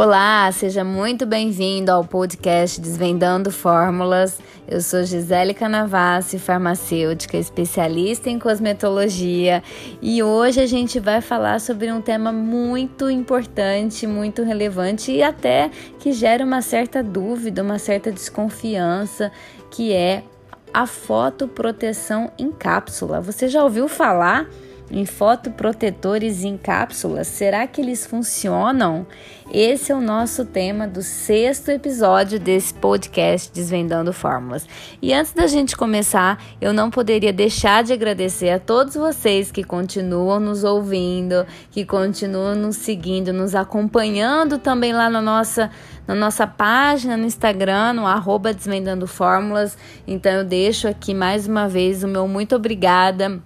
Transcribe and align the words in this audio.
Olá, 0.00 0.48
seja 0.52 0.84
muito 0.84 1.26
bem-vindo 1.26 1.90
ao 1.90 2.04
podcast 2.04 2.80
Desvendando 2.80 3.50
Fórmulas. 3.50 4.38
Eu 4.68 4.80
sou 4.80 5.02
Gisele 5.02 5.52
Canavassi, 5.52 6.38
farmacêutica, 6.38 7.36
especialista 7.36 8.30
em 8.30 8.38
cosmetologia, 8.38 9.60
e 10.00 10.22
hoje 10.22 10.60
a 10.60 10.66
gente 10.66 11.00
vai 11.00 11.20
falar 11.20 11.60
sobre 11.60 11.90
um 11.90 12.00
tema 12.00 12.30
muito 12.30 13.10
importante, 13.10 14.06
muito 14.06 14.44
relevante 14.44 15.10
e 15.10 15.20
até 15.20 15.68
que 15.98 16.12
gera 16.12 16.44
uma 16.44 16.62
certa 16.62 17.02
dúvida, 17.02 17.60
uma 17.60 17.80
certa 17.80 18.12
desconfiança, 18.12 19.32
que 19.68 19.92
é 19.92 20.22
a 20.72 20.86
fotoproteção 20.86 22.30
em 22.38 22.52
cápsula. 22.52 23.20
Você 23.20 23.48
já 23.48 23.64
ouviu 23.64 23.88
falar? 23.88 24.46
Em 24.90 25.04
fotoprotetores 25.04 26.44
em 26.44 26.56
cápsulas, 26.56 27.26
será 27.26 27.66
que 27.66 27.80
eles 27.80 28.06
funcionam? 28.06 29.06
Esse 29.52 29.92
é 29.92 29.94
o 29.94 30.00
nosso 30.00 30.44
tema 30.44 30.86
do 30.86 31.02
sexto 31.02 31.70
episódio 31.70 32.38
desse 32.38 32.74
podcast 32.74 33.50
Desvendando 33.50 34.12
Fórmulas. 34.12 34.66
E 35.00 35.12
antes 35.14 35.32
da 35.32 35.46
gente 35.46 35.74
começar, 35.74 36.42
eu 36.60 36.72
não 36.72 36.90
poderia 36.90 37.32
deixar 37.32 37.82
de 37.82 37.92
agradecer 37.92 38.50
a 38.50 38.58
todos 38.58 38.94
vocês 38.94 39.50
que 39.50 39.64
continuam 39.64 40.38
nos 40.38 40.64
ouvindo, 40.64 41.46
que 41.70 41.84
continuam 41.84 42.54
nos 42.54 42.76
seguindo, 42.76 43.32
nos 43.32 43.54
acompanhando 43.54 44.58
também 44.58 44.92
lá 44.92 45.08
na 45.08 45.22
nossa 45.22 45.70
na 46.06 46.14
nossa 46.14 46.46
página 46.46 47.18
no 47.18 47.26
Instagram, 47.26 47.92
no 47.92 48.06
arroba 48.06 48.54
Desvendando 48.54 49.06
Fórmulas. 49.06 49.76
Então 50.06 50.32
eu 50.32 50.44
deixo 50.44 50.88
aqui 50.88 51.12
mais 51.12 51.46
uma 51.46 51.68
vez 51.68 52.02
o 52.02 52.08
meu 52.08 52.26
muito 52.26 52.56
obrigada 52.56 53.42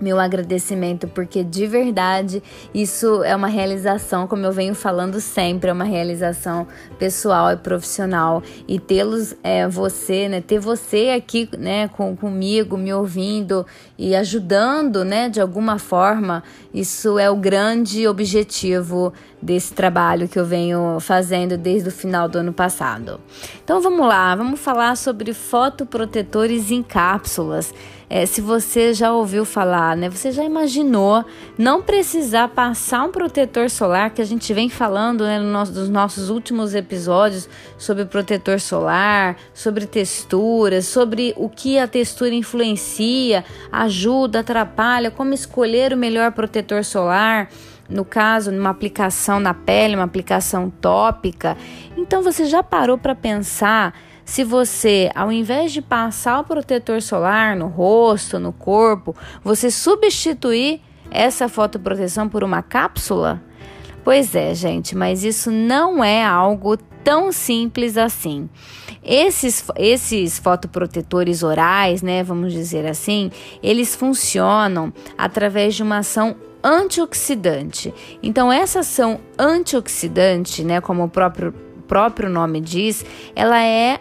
meu 0.00 0.20
agradecimento, 0.20 1.08
porque 1.08 1.42
de 1.42 1.66
verdade 1.66 2.42
isso 2.74 3.22
é 3.24 3.34
uma 3.34 3.46
realização, 3.46 4.26
como 4.26 4.44
eu 4.44 4.52
venho 4.52 4.74
falando 4.74 5.20
sempre, 5.20 5.70
é 5.70 5.72
uma 5.72 5.84
realização 5.84 6.66
pessoal 6.98 7.52
e 7.52 7.56
profissional. 7.56 8.42
E 8.68 8.78
tê-los, 8.78 9.34
é, 9.42 9.66
você, 9.66 10.28
né, 10.28 10.40
ter 10.40 10.58
você 10.58 11.10
aqui, 11.16 11.48
né, 11.58 11.88
com, 11.88 12.14
comigo, 12.16 12.76
me 12.76 12.92
ouvindo 12.92 13.66
e 13.98 14.14
ajudando, 14.14 15.04
né, 15.04 15.28
de 15.28 15.40
alguma 15.40 15.78
forma, 15.78 16.42
isso 16.72 17.18
é 17.18 17.30
o 17.30 17.36
grande 17.36 18.06
objetivo 18.06 19.12
desse 19.40 19.72
trabalho 19.72 20.28
que 20.28 20.38
eu 20.38 20.44
venho 20.44 20.98
fazendo 21.00 21.56
desde 21.56 21.88
o 21.88 21.92
final 21.92 22.28
do 22.28 22.38
ano 22.38 22.52
passado. 22.52 23.20
Então 23.62 23.80
vamos 23.80 24.06
lá, 24.06 24.34
vamos 24.34 24.60
falar 24.60 24.96
sobre 24.96 25.32
fotoprotetores 25.32 26.70
em 26.70 26.82
cápsulas. 26.82 27.72
É, 28.08 28.24
se 28.24 28.40
você 28.40 28.94
já 28.94 29.12
ouviu 29.12 29.44
falar, 29.44 29.96
né? 29.96 30.08
Você 30.08 30.30
já 30.30 30.44
imaginou 30.44 31.24
não 31.58 31.82
precisar 31.82 32.46
passar 32.48 33.02
um 33.02 33.10
protetor 33.10 33.68
solar 33.68 34.10
que 34.10 34.22
a 34.22 34.24
gente 34.24 34.54
vem 34.54 34.68
falando 34.68 35.24
né, 35.24 35.40
no 35.40 35.50
nosso, 35.50 35.72
dos 35.72 35.88
nossos 35.88 36.30
últimos 36.30 36.72
episódios 36.72 37.48
sobre 37.76 38.04
protetor 38.04 38.60
solar, 38.60 39.36
sobre 39.52 39.86
texturas, 39.86 40.86
sobre 40.86 41.34
o 41.36 41.48
que 41.48 41.80
a 41.80 41.88
textura 41.88 42.32
influencia, 42.32 43.44
ajuda, 43.72 44.38
atrapalha, 44.38 45.10
como 45.10 45.34
escolher 45.34 45.92
o 45.92 45.96
melhor 45.96 46.30
protetor 46.30 46.84
solar 46.84 47.48
no 47.88 48.04
caso, 48.04 48.50
numa 48.50 48.70
aplicação 48.70 49.38
na 49.40 49.54
pele, 49.54 49.94
uma 49.94 50.04
aplicação 50.04 50.70
tópica. 50.70 51.56
Então 51.96 52.22
você 52.22 52.44
já 52.44 52.62
parou 52.62 52.98
para 52.98 53.14
pensar 53.14 53.94
se 54.24 54.42
você, 54.42 55.10
ao 55.14 55.30
invés 55.30 55.72
de 55.72 55.80
passar 55.80 56.40
o 56.40 56.44
protetor 56.44 57.00
solar 57.00 57.56
no 57.56 57.68
rosto, 57.68 58.40
no 58.40 58.52
corpo, 58.52 59.14
você 59.42 59.70
substituir 59.70 60.80
essa 61.10 61.48
fotoproteção 61.48 62.28
por 62.28 62.42
uma 62.42 62.60
cápsula? 62.60 63.40
Pois 64.02 64.34
é, 64.34 64.52
gente, 64.54 64.96
mas 64.96 65.22
isso 65.22 65.50
não 65.50 66.02
é 66.02 66.24
algo 66.24 66.76
tão 67.04 67.30
simples 67.30 67.96
assim. 67.96 68.48
Esses, 69.02 69.64
esses 69.76 70.40
fotoprotetores 70.40 71.44
orais, 71.44 72.02
né, 72.02 72.24
vamos 72.24 72.52
dizer 72.52 72.84
assim, 72.84 73.30
eles 73.62 73.94
funcionam 73.94 74.92
através 75.16 75.76
de 75.76 75.84
uma 75.84 75.98
ação 75.98 76.34
antioxidante. 76.66 77.94
Então, 78.20 78.52
essa 78.52 78.80
ação 78.80 79.20
antioxidante, 79.38 80.64
né, 80.64 80.80
como 80.80 81.04
o 81.04 81.08
próprio, 81.08 81.52
próprio 81.86 82.28
nome 82.28 82.60
diz, 82.60 83.04
ela 83.36 83.62
é 83.62 84.00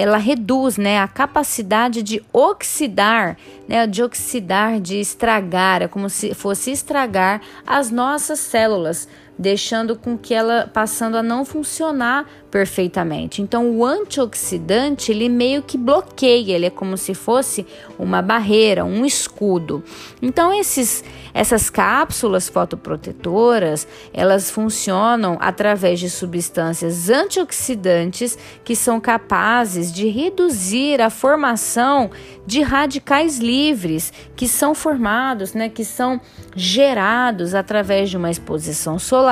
ela 0.00 0.16
reduz 0.16 0.76
né, 0.76 1.00
a 1.00 1.08
capacidade 1.08 2.04
de 2.04 2.22
oxidar, 2.32 3.36
né, 3.66 3.84
de 3.84 4.00
oxidar, 4.00 4.78
de 4.78 5.00
estragar, 5.00 5.82
é 5.82 5.88
como 5.88 6.08
se 6.08 6.32
fosse 6.34 6.70
estragar 6.70 7.42
as 7.66 7.90
nossas 7.90 8.38
células, 8.38 9.08
deixando 9.38 9.94
com 9.94 10.18
que 10.18 10.34
ela 10.34 10.68
passando 10.72 11.16
a 11.16 11.22
não 11.22 11.44
funcionar 11.44 12.26
perfeitamente. 12.50 13.42
Então, 13.42 13.70
o 13.70 13.84
antioxidante, 13.84 15.12
ele 15.12 15.28
meio 15.28 15.62
que 15.62 15.76
bloqueia, 15.76 16.54
ele 16.54 16.66
é 16.66 16.70
como 16.70 16.96
se 16.96 17.14
fosse 17.14 17.66
uma 17.98 18.22
barreira, 18.22 18.84
um 18.84 19.04
escudo. 19.04 19.84
Então, 20.20 20.52
esses, 20.52 21.04
essas 21.34 21.68
cápsulas 21.68 22.48
fotoprotetoras, 22.48 23.86
elas 24.12 24.50
funcionam 24.50 25.36
através 25.40 26.00
de 26.00 26.08
substâncias 26.08 27.10
antioxidantes 27.10 28.38
que 28.64 28.74
são 28.74 28.98
capazes 28.98 29.92
de 29.92 30.08
reduzir 30.08 31.00
a 31.00 31.10
formação 31.10 32.10
de 32.46 32.62
radicais 32.62 33.38
livres 33.38 34.10
que 34.34 34.48
são 34.48 34.74
formados, 34.74 35.52
né, 35.52 35.68
que 35.68 35.84
são 35.84 36.18
gerados 36.56 37.54
através 37.54 38.08
de 38.08 38.16
uma 38.16 38.30
exposição 38.30 38.98
solar, 38.98 39.27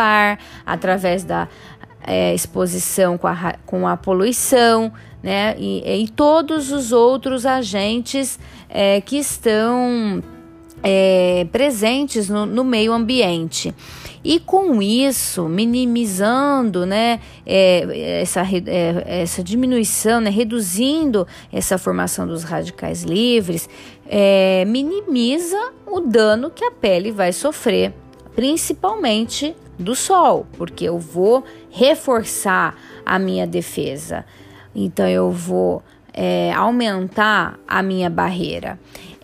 através 0.65 1.25
da 1.25 1.49
é, 2.07 2.35
exposição 2.35 3.19
com 3.19 3.27
a, 3.27 3.55
com 3.67 3.89
a 3.89 3.97
poluição, 3.97 4.93
né? 5.23 5.57
E, 5.59 6.03
e 6.03 6.09
todos 6.09 6.71
os 6.71 6.93
outros 6.93 7.45
agentes 7.45 8.39
é, 8.69 9.01
que 9.01 9.17
estão 9.19 10.23
é, 10.83 11.47
presentes 11.51 12.29
no, 12.29 12.47
no, 12.47 12.63
meio 12.63 12.93
ambiente. 12.93 13.75
E 14.23 14.41
com 14.41 14.83
isso, 14.83 15.49
minimizando 15.49 16.85
né, 16.85 17.21
é, 17.45 18.21
essa, 18.21 18.43
é, 18.43 19.23
essa 19.23 19.43
diminuição, 19.43 20.21
né, 20.21 20.31
reduzindo 20.31 21.27
essa 21.53 21.79
formação 21.79 22.27
dos 22.27 22.43
radicais 22.43 23.03
livres, 23.03 23.69
é, 24.09 24.65
minimiza 24.65 25.73
o 25.87 26.01
dano 26.01 26.51
que 26.51 26.65
a 26.65 26.71
pele 26.71 27.13
vai 27.13 27.33
sofrer, 27.33 27.93
principalmente 28.35 29.55
do 29.79 29.95
sol, 29.95 30.47
porque 30.57 30.85
eu 30.85 30.99
vou 30.99 31.45
reforçar 31.71 32.75
a 33.05 33.19
minha 33.19 33.47
defesa. 33.47 34.25
Então 34.75 35.09
eu 35.09 35.31
vou 35.31 35.83
é, 36.13 36.53
aumentar 36.55 37.59
a 37.69 37.83
minha 37.83 38.09
barreira. 38.09 38.79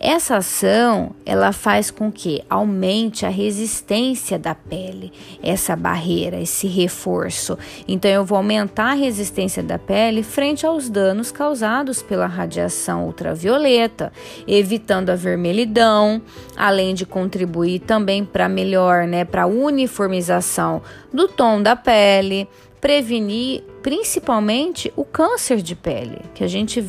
Essa 0.05 0.35
ação 0.35 1.11
ela 1.25 1.53
faz 1.53 1.89
com 1.89 2.11
que 2.11 2.43
aumente 2.49 3.25
a 3.25 3.29
resistência 3.29 4.37
da 4.37 4.53
pele, 4.53 5.13
essa 5.41 5.77
barreira, 5.77 6.41
esse 6.41 6.67
reforço. 6.67 7.57
Então 7.87 8.11
eu 8.11 8.25
vou 8.25 8.35
aumentar 8.35 8.91
a 8.91 8.95
resistência 8.95 9.63
da 9.63 9.79
pele 9.79 10.21
frente 10.21 10.65
aos 10.65 10.89
danos 10.89 11.31
causados 11.31 12.01
pela 12.03 12.27
radiação 12.27 13.05
ultravioleta, 13.05 14.11
evitando 14.45 15.09
a 15.09 15.15
vermelhidão, 15.15 16.21
além 16.57 16.93
de 16.93 17.05
contribuir 17.05 17.79
também 17.79 18.25
para 18.25 18.49
melhor, 18.49 19.07
né, 19.07 19.23
para 19.23 19.47
uniformização 19.47 20.81
do 21.13 21.29
tom 21.29 21.61
da 21.63 21.77
pele, 21.77 22.45
prevenir 22.81 23.63
principalmente 23.81 24.91
o 24.97 25.05
câncer 25.05 25.61
de 25.61 25.75
pele, 25.75 26.19
que 26.35 26.43
a 26.43 26.47
gente 26.47 26.83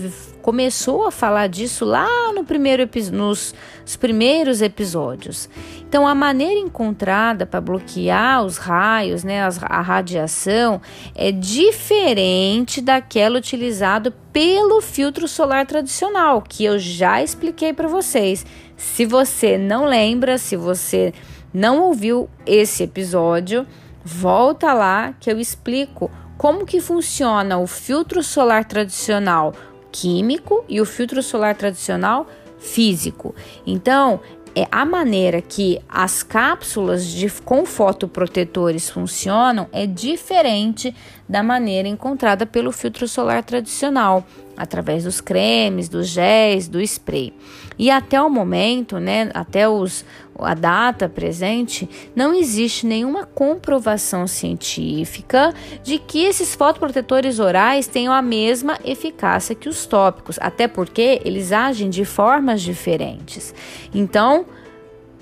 começou 0.45 1.07
a 1.07 1.11
falar 1.11 1.47
disso 1.47 1.87
lá 1.87 2.07
no 2.35 2.45
primeiro 2.45 2.87
nos, 3.15 3.55
nos 3.81 3.97
primeiros 3.97 4.61
episódios. 4.61 5.49
Então, 5.81 6.07
a 6.07 6.15
maneira 6.15 6.61
encontrada 6.61 7.47
para 7.47 7.63
bloquear 7.63 8.45
os 8.45 8.59
raios, 8.59 9.25
né, 9.25 9.41
a 9.63 9.81
radiação, 9.81 10.83
é 11.15 11.33
diferente 11.33 12.83
daquela 12.83 13.39
utilizada 13.39 14.11
pelo 14.35 14.83
filtro 14.83 15.27
solar 15.27 15.65
tradicional, 15.65 16.43
que 16.47 16.63
eu 16.63 16.79
já 16.79 17.23
expliquei 17.23 17.73
para 17.73 17.89
vocês. 17.89 18.45
Se 18.77 19.07
você 19.07 19.57
não 19.57 19.87
lembra, 19.87 20.37
se 20.37 20.57
você 20.57 21.15
não 21.55 21.81
ouviu 21.81 22.29
esse 22.45 22.83
episódio, 22.83 23.67
Volta 24.07 24.75
lá 24.75 25.15
que 25.19 25.33
eu 25.33 25.41
explico 25.41 26.11
como 26.37 26.67
que 26.67 26.79
funciona 26.79 27.57
o 27.57 27.67
filtro 27.67 28.23
solar 28.23 28.67
tradicional 28.67 29.55
químico 29.95 30.65
e 30.69 30.81
o 30.81 30.85
filtro 30.85 31.23
solar 31.23 31.55
tradicional 31.55 32.27
físico. 32.59 33.33
Então, 33.65 34.21
é 34.57 34.67
a 34.71 34.85
maneira 34.85 35.41
que 35.41 35.81
as 35.89 36.23
cápsulas 36.23 37.07
de, 37.07 37.31
com 37.43 37.65
fotoprotetores 37.65 38.91
funcionam 38.91 39.69
é 39.73 39.87
diferente 39.87 40.95
da 41.29 41.43
maneira 41.43 41.89
encontrada 41.89 42.45
pelo 42.45 42.71
filtro 42.71 43.09
solar 43.09 43.43
tradicional, 43.43 44.27
através 44.57 45.05
dos 45.05 45.21
cremes, 45.21 45.89
dos 45.89 46.09
géis, 46.09 46.69
do 46.69 46.81
spray. 46.81 47.33
E 47.79 47.91
até 47.91 48.21
o 48.21 48.31
momento, 48.31 48.99
né, 48.99 49.31
até 49.35 49.69
os, 49.69 50.05
a 50.39 50.55
data 50.55 51.09
presente, 51.09 51.89
não 52.15 52.33
existe 52.33 52.87
nenhuma 52.87 53.25
comprovação 53.25 54.27
científica 54.27 55.53
de 55.83 55.99
que 55.99 56.25
esses 56.25 56.55
fotoprotetores 56.55 57.41
orais 57.41 57.87
tenham 57.87 58.13
a 58.13 58.23
mesma 58.23 58.79
eficácia 58.85 59.55
que 59.55 59.69
os 59.69 59.87
tópicos, 59.87 60.39
até 60.41 60.69
porque 60.69 61.21
eles 61.25 61.51
agem 61.51 61.91
de 61.91 62.05
formas 62.05 62.63
diferentes. 62.63 63.53
Então, 63.93 64.47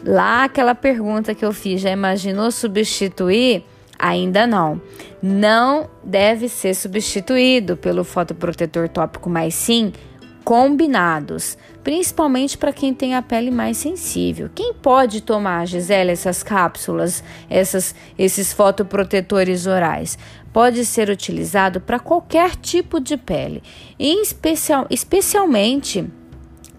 lá 0.04 0.44
aquela 0.44 0.74
pergunta 0.74 1.34
que 1.34 1.44
eu 1.44 1.52
fiz, 1.52 1.80
já 1.80 1.90
imaginou 1.90 2.50
substituir? 2.50 3.64
Ainda 4.02 4.48
não. 4.48 4.82
Não 5.22 5.88
deve 6.02 6.48
ser 6.48 6.74
substituído 6.74 7.76
pelo 7.76 8.02
fotoprotetor 8.02 8.88
tópico, 8.88 9.30
mas 9.30 9.54
sim 9.54 9.92
combinados, 10.42 11.56
principalmente 11.84 12.58
para 12.58 12.72
quem 12.72 12.92
tem 12.92 13.14
a 13.14 13.22
pele 13.22 13.48
mais 13.48 13.76
sensível. 13.76 14.50
Quem 14.52 14.74
pode 14.74 15.20
tomar, 15.20 15.68
Gisele, 15.68 16.10
essas 16.10 16.42
cápsulas, 16.42 17.22
essas, 17.48 17.94
esses 18.18 18.52
fotoprotetores 18.52 19.68
orais? 19.68 20.18
Pode 20.52 20.84
ser 20.84 21.08
utilizado 21.08 21.80
para 21.80 22.00
qualquer 22.00 22.56
tipo 22.56 22.98
de 22.98 23.16
pele, 23.16 23.62
especial, 24.00 24.84
especialmente 24.90 26.10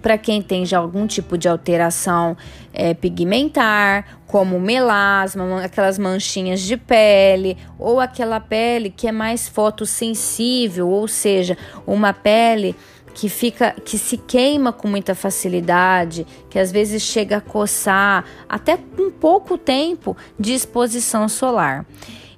para 0.03 0.17
quem 0.17 0.41
tem 0.41 0.65
já 0.65 0.77
algum 0.77 1.07
tipo 1.07 1.37
de 1.37 1.47
alteração 1.47 2.35
é, 2.73 2.93
pigmentar, 2.93 4.19
como 4.27 4.59
melasma, 4.59 5.63
aquelas 5.63 5.97
manchinhas 5.97 6.59
de 6.59 6.75
pele, 6.75 7.57
ou 7.79 8.01
aquela 8.01 8.39
pele 8.41 8.89
que 8.89 9.07
é 9.07 9.11
mais 9.13 9.47
fotossensível, 9.47 10.89
ou 10.89 11.07
seja, 11.07 11.57
uma 11.87 12.11
pele 12.11 12.75
que 13.13 13.29
fica 13.29 13.75
que 13.85 13.97
se 13.97 14.17
queima 14.17 14.73
com 14.73 14.87
muita 14.87 15.15
facilidade, 15.15 16.27
que 16.49 16.59
às 16.59 16.71
vezes 16.71 17.01
chega 17.01 17.37
a 17.37 17.41
coçar 17.41 18.25
até 18.49 18.75
com 18.75 19.09
pouco 19.09 19.57
tempo 19.57 20.17
de 20.37 20.53
exposição 20.53 21.29
solar. 21.29 21.85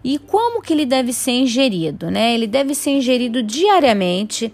E 0.03 0.19
como 0.19 0.61
que 0.61 0.71
ele 0.71 0.85
deve 0.85 1.11
ser 1.11 1.31
ingerido, 1.31 2.11
né? 2.11 2.35
Ele 2.35 2.45
deve 2.45 2.75
ser 2.75 2.91
ingerido 2.91 3.41
diariamente, 3.41 4.53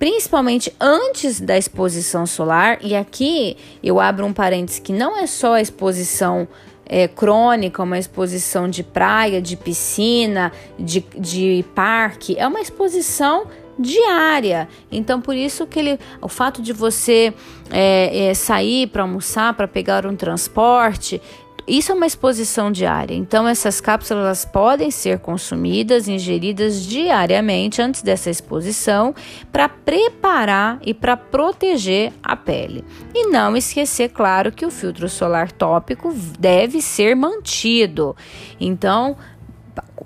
principalmente 0.00 0.74
antes 0.80 1.40
da 1.40 1.58
exposição 1.58 2.24
solar. 2.24 2.78
E 2.80 2.96
aqui 2.96 3.56
eu 3.82 4.00
abro 4.00 4.24
um 4.24 4.32
parênteses 4.32 4.80
que 4.80 4.94
não 4.94 5.16
é 5.16 5.26
só 5.26 5.54
a 5.54 5.60
exposição 5.60 6.48
é, 6.86 7.06
crônica, 7.06 7.82
uma 7.82 7.98
exposição 7.98 8.68
de 8.68 8.82
praia, 8.82 9.42
de 9.42 9.56
piscina, 9.56 10.50
de, 10.78 11.04
de 11.16 11.64
parque, 11.74 12.36
é 12.36 12.48
uma 12.48 12.60
exposição 12.60 13.46
diária. 13.78 14.68
Então, 14.90 15.20
por 15.20 15.34
isso 15.34 15.66
que 15.66 15.78
ele, 15.78 15.98
o 16.20 16.28
fato 16.28 16.60
de 16.60 16.72
você 16.72 17.32
é, 17.70 18.28
é, 18.28 18.34
sair 18.34 18.86
para 18.86 19.02
almoçar, 19.02 19.54
para 19.54 19.68
pegar 19.68 20.06
um 20.06 20.16
transporte, 20.16 21.20
isso 21.66 21.92
é 21.92 21.94
uma 21.94 22.06
exposição 22.06 22.70
diária. 22.70 23.14
Então, 23.14 23.46
essas 23.46 23.80
cápsulas 23.80 24.44
podem 24.44 24.90
ser 24.90 25.18
consumidas, 25.18 26.08
ingeridas 26.08 26.84
diariamente 26.84 27.80
antes 27.80 28.02
dessa 28.02 28.30
exposição 28.30 29.14
para 29.50 29.68
preparar 29.68 30.78
e 30.84 30.92
para 30.94 31.16
proteger 31.16 32.12
a 32.22 32.36
pele. 32.36 32.84
E 33.14 33.26
não 33.28 33.56
esquecer, 33.56 34.10
claro, 34.10 34.52
que 34.52 34.66
o 34.66 34.70
filtro 34.70 35.08
solar 35.08 35.52
tópico 35.52 36.14
deve 36.38 36.80
ser 36.80 37.14
mantido. 37.14 38.16
Então, 38.60 39.16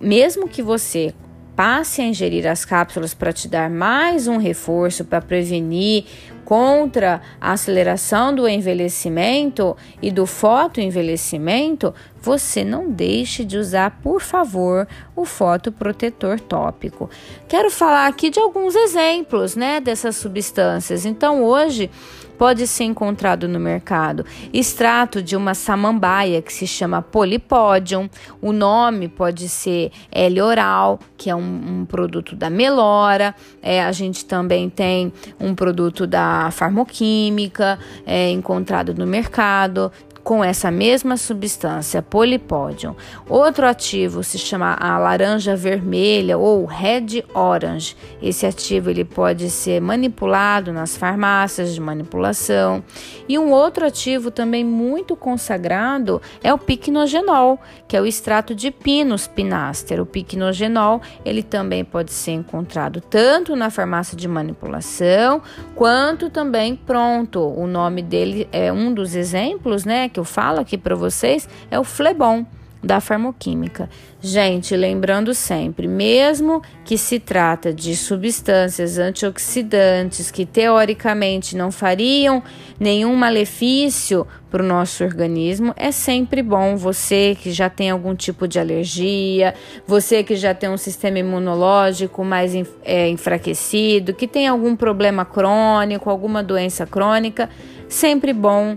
mesmo 0.01 0.49
que 0.49 0.63
você 0.63 1.15
passe 1.55 2.03
a 2.03 2.05
ingerir 2.05 2.47
as 2.47 2.65
cápsulas 2.65 3.15
para 3.15 3.33
te 3.33 3.49
dar 3.49 3.71
mais 3.71 4.27
um 4.27 4.39
reforço 4.39 5.05
para 5.05 5.21
prevenir 5.21 6.05
contra 6.45 7.21
a 7.41 7.53
aceleração 7.53 8.35
do 8.35 8.49
envelhecimento 8.49 9.77
e 10.03 10.11
do 10.11 10.27
fotoenvelhecimento, 10.27 11.95
você 12.21 12.65
não 12.65 12.91
deixe 12.91 13.45
de 13.45 13.59
usar, 13.59 13.99
por 14.03 14.21
favor, 14.21 14.89
o 15.15 15.25
fotoprotetor 15.25 16.41
tópico. 16.41 17.11
Quero 17.49 17.71
falar 17.71 18.07
aqui 18.07 18.31
de 18.31 18.41
alguns 18.41 18.75
exemplos, 18.75 19.57
né, 19.57 19.81
dessas 19.81 20.17
substâncias. 20.17 21.05
Então, 21.05 21.45
hoje 21.45 21.91
pode 22.39 22.67
ser 22.67 22.85
encontrado 22.85 23.49
no 23.49 23.61
mercado 23.61 24.25
extrato 24.53 25.23
de 25.23 25.37
uma 25.37 25.55
samambaia 25.55 26.43
que 26.43 26.53
se 26.53 26.67
chama 26.67 27.03
Polypodium. 27.03 28.09
O 28.41 28.53
nome 28.53 29.09
pode 29.09 29.49
ser 29.49 29.91
L-oral, 30.11 30.99
que 31.17 31.31
é 31.31 31.35
um, 31.35 31.81
um, 31.81 31.85
produto 31.85 32.35
da 32.35 32.51
Melora. 32.51 33.35
É, 33.63 33.83
a 33.83 33.93
gente 33.93 34.25
também 34.25 34.69
tem 34.69 35.13
um 35.39 35.55
produto 35.55 36.07
da 36.07 36.34
Farmoquímica 36.51 37.79
é, 38.07 38.31
encontrado 38.31 38.95
no 38.95 39.07
mercado 39.07 39.91
com 40.25 40.43
essa 40.43 40.71
mesma 40.71 41.19
substância, 41.19 42.01
polipódium. 42.01 42.97
Outro 43.29 43.67
ativo 43.67 44.25
se 44.25 44.39
chama 44.39 44.75
a 44.81 44.97
laranja 44.97 45.55
vermelha 45.55 46.39
ou 46.39 46.65
red 46.65 47.23
orange. 47.35 47.95
Esse 48.23 48.47
ativo 48.47 48.89
ele 48.89 49.05
pode 49.05 49.51
ser 49.51 49.83
manipulado 49.83 50.73
nas 50.73 50.97
farmácias 50.97 51.75
de 51.75 51.81
manipulação. 51.81 52.83
E 53.29 53.39
um 53.39 53.53
outro 53.53 53.87
ativo 53.87 54.31
também 54.31 54.65
muito 54.65 55.15
consagrado 55.15 56.23
é 56.43 56.53
o 56.53 56.59
picnogenol, 56.59 57.61
que 57.87 57.95
é 57.95 58.01
o 58.01 58.07
extrato 58.07 58.55
de 58.55 58.71
pinus 58.71 59.27
pinaster. 59.27 60.01
O 60.01 60.07
picnogenol, 60.07 61.03
ele 61.23 61.43
também 61.43 61.85
pode 61.85 62.13
ser 62.13 62.33
encontrado 62.33 63.03
tanto 63.03 63.55
na 63.55 63.69
farmácia 63.69 64.17
de 64.17 64.27
manipulação 64.27 65.43
quanto 65.75 66.31
também 66.31 66.75
pronto. 66.75 67.41
O 67.41 67.67
nome 67.67 68.01
dele 68.01 68.49
é 68.51 68.73
um 68.73 68.95
dos 68.95 69.15
exemplos, 69.15 69.85
né, 69.85 70.09
que 70.15 70.21
eu 70.21 70.25
falo 70.25 70.61
aqui 70.61 70.79
para 70.79 70.95
vocês 70.95 71.49
é 71.71 71.79
o 71.79 71.85
Flebon 71.85 72.47
da 72.85 73.01
farmoquímica. 73.01 73.89
Gente, 74.21 74.77
lembrando 74.77 75.35
sempre, 75.35 75.89
mesmo 75.89 76.63
que 76.85 76.99
se 76.99 77.19
trata 77.19 77.73
de 77.73 77.97
substâncias 77.97 78.99
antioxidantes 78.99 80.31
que 80.31 80.45
teoricamente 80.45 81.57
não 81.57 81.73
fariam 81.73 82.43
nenhum 82.79 83.15
malefício 83.17 84.27
para 84.51 84.63
o 84.63 84.67
nosso 84.67 85.03
organismo, 85.03 85.73
é 85.77 85.91
sempre 85.91 86.43
bom 86.43 86.77
você 86.77 87.37
que 87.41 87.51
já 87.51 87.69
tem 87.69 87.91
algum 87.91 88.15
tipo 88.15 88.47
de 88.47 88.59
alergia, 88.59 89.55
você 89.87 90.23
que 90.23 90.37
já 90.37 90.55
tem 90.55 90.69
um 90.69 90.77
sistema 90.77 91.19
imunológico 91.19 92.23
mais 92.25 92.53
é, 92.85 93.09
enfraquecido, 93.09 94.15
que 94.15 94.29
tem 94.29 94.47
algum 94.47 94.77
problema 94.77 95.25
crônico, 95.25 96.09
alguma 96.09 96.43
doença 96.43 96.87
crônica, 96.87 97.49
sempre 97.89 98.33
bom 98.33 98.77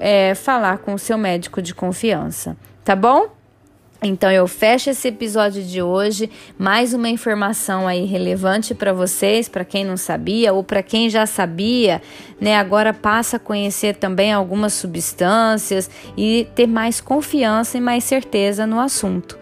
é, 0.00 0.34
falar 0.34 0.78
com 0.78 0.94
o 0.94 0.98
seu 0.98 1.16
médico 1.16 1.62
de 1.62 1.74
confiança, 1.74 2.56
tá 2.84 2.94
bom? 2.94 3.28
Então 4.02 4.30
eu 4.30 4.46
fecho 4.46 4.90
esse 4.90 5.08
episódio 5.08 5.62
de 5.62 5.80
hoje, 5.80 6.30
mais 6.58 6.92
uma 6.92 7.08
informação 7.08 7.88
aí 7.88 8.04
relevante 8.04 8.74
para 8.74 8.92
vocês, 8.92 9.48
para 9.48 9.64
quem 9.64 9.82
não 9.82 9.96
sabia 9.96 10.52
ou 10.52 10.62
para 10.62 10.82
quem 10.82 11.08
já 11.08 11.24
sabia, 11.24 12.02
né? 12.38 12.58
Agora 12.58 12.92
passa 12.92 13.38
a 13.38 13.40
conhecer 13.40 13.96
também 13.96 14.30
algumas 14.30 14.74
substâncias 14.74 15.88
e 16.18 16.46
ter 16.54 16.66
mais 16.66 17.00
confiança 17.00 17.78
e 17.78 17.80
mais 17.80 18.04
certeza 18.04 18.66
no 18.66 18.78
assunto 18.78 19.38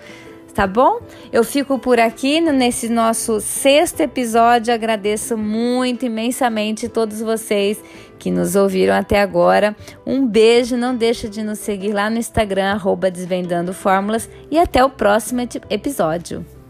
tá 0.53 0.67
bom? 0.67 1.01
Eu 1.33 1.43
fico 1.45 1.79
por 1.79 1.99
aqui 1.99 2.41
nesse 2.41 2.89
nosso 2.89 3.41
sexto 3.41 4.01
episódio. 4.01 4.73
Agradeço 4.73 5.37
muito 5.37 6.05
imensamente 6.05 6.89
todos 6.89 7.21
vocês 7.21 7.83
que 8.19 8.31
nos 8.31 8.55
ouviram 8.55 8.95
até 8.95 9.21
agora. 9.21 9.75
Um 10.07 10.27
beijo, 10.27 10.77
não 10.77 10.95
deixa 10.95 11.29
de 11.29 11.43
nos 11.43 11.59
seguir 11.59 11.93
lá 11.93 12.09
no 12.09 12.19
Instagram, 12.19 12.73
arroba 12.73 13.11
Desvendando 13.11 13.75
Fórmulas, 13.75 14.31
e 14.51 14.59
até 14.59 14.85
o 14.85 14.91
próximo 14.91 15.41
episódio. 15.69 16.62